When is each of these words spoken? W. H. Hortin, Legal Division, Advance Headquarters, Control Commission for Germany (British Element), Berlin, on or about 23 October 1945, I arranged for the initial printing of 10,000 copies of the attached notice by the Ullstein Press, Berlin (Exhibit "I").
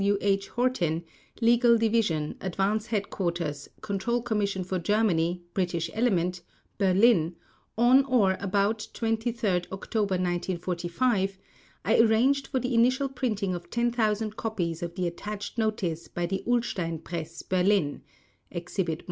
W. 0.03 0.17
H. 0.19 0.47
Hortin, 0.49 1.03
Legal 1.41 1.77
Division, 1.77 2.33
Advance 2.41 2.87
Headquarters, 2.87 3.69
Control 3.81 4.23
Commission 4.23 4.63
for 4.63 4.79
Germany 4.79 5.43
(British 5.53 5.91
Element), 5.93 6.41
Berlin, 6.79 7.35
on 7.77 8.03
or 8.05 8.35
about 8.39 8.87
23 8.95 9.61
October 9.71 10.15
1945, 10.15 11.37
I 11.85 11.99
arranged 11.99 12.47
for 12.47 12.59
the 12.59 12.73
initial 12.73 13.09
printing 13.09 13.53
of 13.53 13.69
10,000 13.69 14.35
copies 14.35 14.81
of 14.81 14.95
the 14.95 15.05
attached 15.05 15.59
notice 15.59 16.07
by 16.07 16.25
the 16.25 16.43
Ullstein 16.47 17.03
Press, 17.03 17.43
Berlin 17.43 18.01
(Exhibit 18.49 18.99
"I"). 18.99 18.99